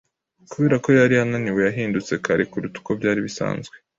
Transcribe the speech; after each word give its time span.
Kubera 0.51 0.75
ko 0.83 0.89
yari 0.99 1.13
ananiwe, 1.23 1.59
yahindutse 1.67 2.13
kare 2.25 2.43
kuruta 2.51 2.77
uko 2.81 2.91
byari 2.99 3.19
bisanzwe. 3.27 3.75